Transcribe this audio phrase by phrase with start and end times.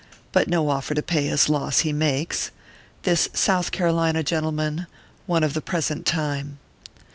[0.31, 2.49] But no offer to pay his loss he makes
[3.03, 4.87] This South Carolina gentleman,
[5.27, 6.57] One of the present time.